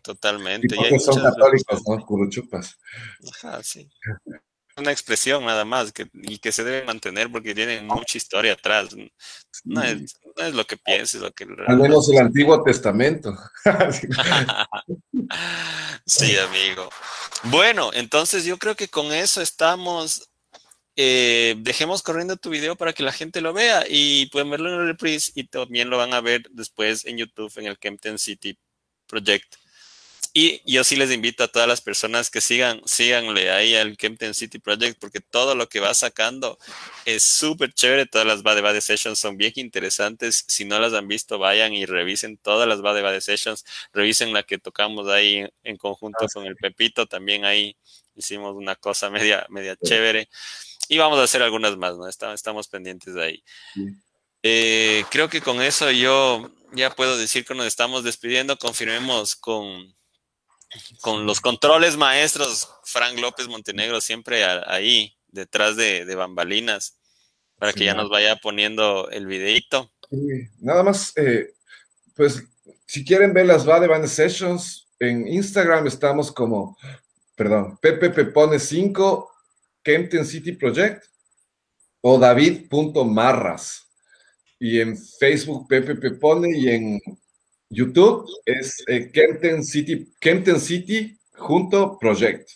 [0.02, 0.76] Totalmente.
[0.92, 2.06] Y son católicos, ¿no?
[2.06, 2.78] Curuchupas.
[3.34, 3.90] Ajá, sí
[4.80, 8.96] una expresión nada más que, y que se debe mantener porque tiene mucha historia atrás.
[9.64, 10.18] No es,
[10.54, 11.46] lo que pienses, lo que...
[11.68, 13.38] Al menos el Antiguo Testamento.
[16.06, 16.90] sí, amigo.
[17.44, 20.26] Bueno, entonces yo creo que con eso estamos...
[21.02, 24.82] Eh, dejemos corriendo tu video para que la gente lo vea y pueden verlo en
[24.82, 28.60] el reprise y también lo van a ver después en YouTube en el Kempton City
[29.08, 29.56] Project.
[30.42, 34.34] Y yo sí les invito a todas las personas que sigan, síganle ahí al Kempton
[34.34, 36.58] City Project porque todo lo que va sacando
[37.04, 38.06] es súper chévere.
[38.06, 40.46] Todas las Bade Bade Sessions son bien interesantes.
[40.48, 43.66] Si no las han visto, vayan y revisen todas las Bade Bade Sessions.
[43.92, 47.06] Revisen la que tocamos ahí en, conjunto con el Pepito.
[47.06, 47.76] También ahí
[48.16, 50.30] hicimos una cosa media, media chévere.
[50.88, 52.08] Y vamos a hacer algunas más, ¿no?
[52.08, 53.44] Estamos, pendientes de ahí.
[54.42, 58.58] Eh, creo que con eso yo ya puedo decir que nos estamos despidiendo.
[58.58, 59.99] Confirmemos con
[61.02, 66.98] con los controles maestros, Frank López Montenegro siempre ahí, detrás de, bambalinas,
[67.58, 69.92] para que ya nos vaya poniendo el videito.
[70.60, 71.54] Nada más, eh,
[72.16, 72.44] pues,
[72.86, 76.78] si quieren ver las Bad Band Sessions, en Instagram estamos como,
[77.36, 79.32] perdón, Pepe Pepone 5,
[79.84, 81.06] Kempton City Project,
[82.02, 83.86] o David.marras.
[84.60, 87.02] Y en Facebook Pepe Pepone y en
[87.70, 92.50] YouTube es eh, Kempton City, Kempton City junto Project.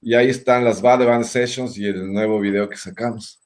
[0.00, 3.40] Y ahí están las Bad Band Sessions y el nuevo video que sacamos.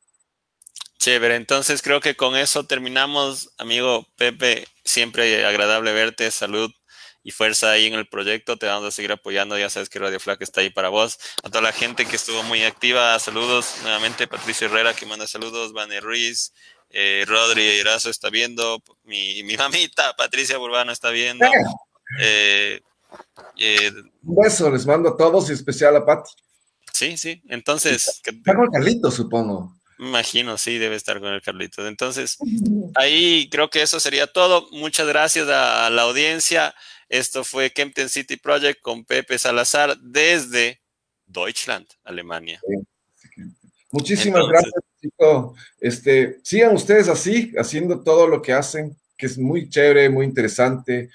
[0.99, 4.67] Chévere, entonces creo que con eso terminamos, amigo Pepe.
[4.85, 6.71] Siempre agradable verte, salud
[7.25, 8.57] y fuerza ahí en el proyecto.
[8.57, 9.59] Te vamos a seguir apoyando.
[9.59, 11.19] Ya sabes que Radio Flac está ahí para vos.
[11.43, 14.29] A toda la gente que estuvo muy activa, saludos nuevamente.
[14.29, 16.53] Patricio Herrera que manda saludos, Vane Ruiz,
[16.93, 21.47] eh, Rodri Irazo está viendo, mi, mi, mamita Patricia Burbano está viendo.
[22.21, 22.81] Eh,
[23.59, 26.27] eh, Un beso, les mando a todos y especial a Pat.
[26.93, 28.21] Sí, sí, entonces...
[28.25, 29.75] Está con Carlitos, supongo.
[29.99, 31.87] Imagino, sí, debe estar con el Carlitos.
[31.87, 32.37] Entonces,
[32.95, 34.69] ahí creo que eso sería todo.
[34.73, 36.75] Muchas gracias a la audiencia.
[37.09, 40.83] Esto fue Kempton City Project con Pepe Salazar desde
[41.27, 42.61] Deutschland, Alemania.
[43.91, 44.73] Muchísimas gracias,
[45.81, 51.11] Este, sigan ustedes así, haciendo todo lo que hacen, que es muy chévere, muy interesante,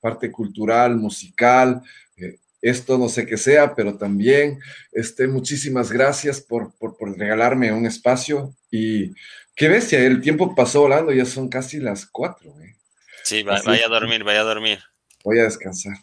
[0.00, 1.82] parte cultural, musical,
[2.16, 4.60] eh, esto no sé qué sea, pero también,
[4.92, 9.12] este, muchísimas gracias por, por, regalarme un espacio y
[9.54, 12.50] qué bestia, el tiempo pasó volando, ya son casi las cuatro.
[12.62, 12.76] Eh.
[13.24, 14.78] Sí, vaya a dormir, vaya a dormir.
[15.22, 15.94] Voy a descansar.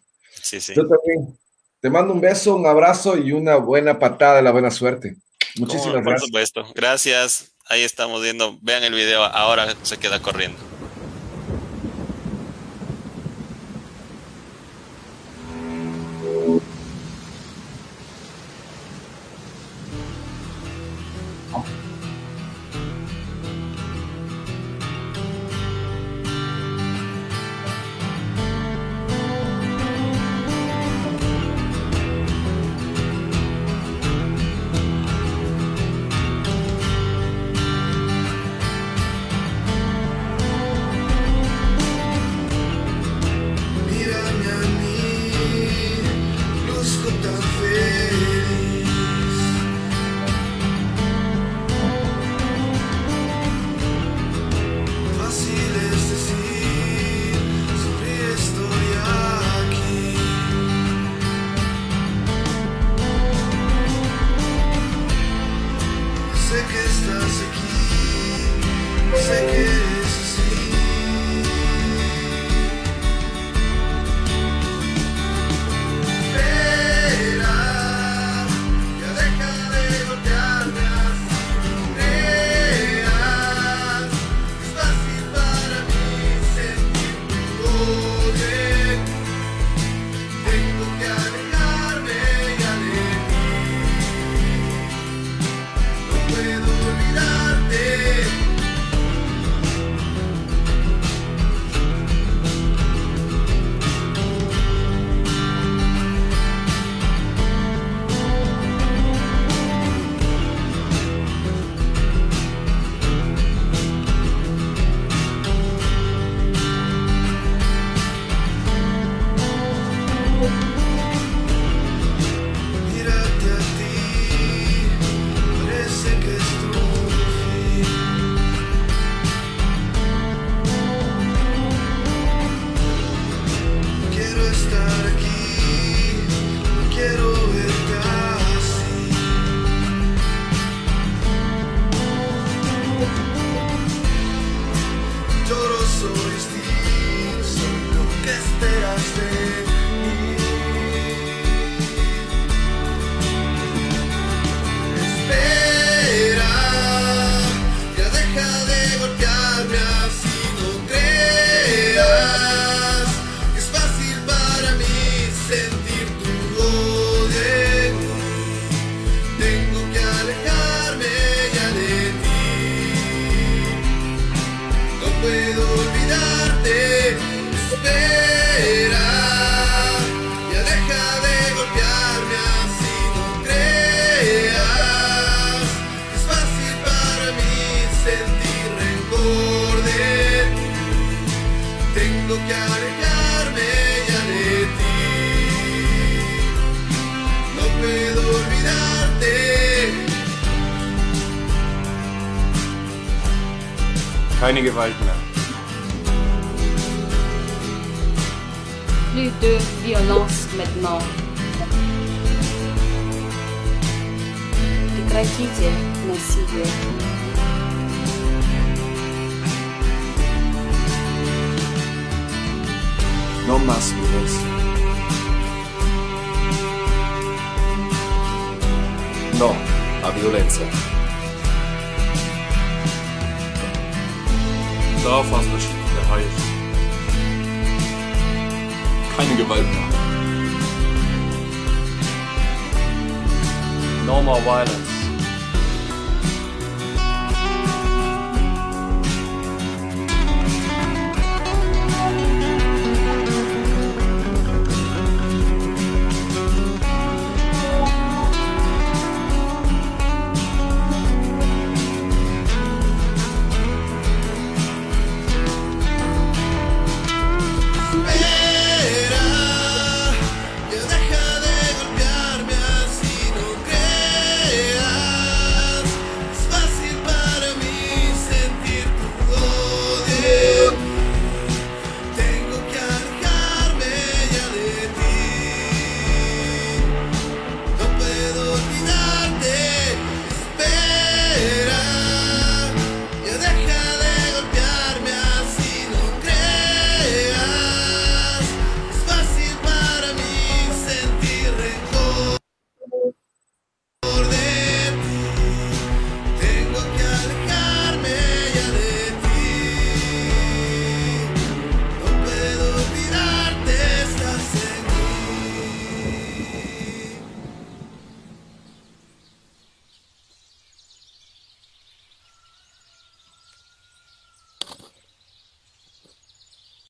[0.41, 0.73] Sí, sí.
[0.75, 1.37] Yo también.
[1.79, 5.15] Te mando un beso, un abrazo y una buena patada de la buena suerte.
[5.59, 6.03] Muchísimas gracias.
[6.03, 6.73] Por supuesto.
[6.75, 7.51] Gracias.
[7.69, 8.57] Ahí estamos viendo.
[8.61, 9.23] Vean el video.
[9.23, 10.57] Ahora se queda corriendo.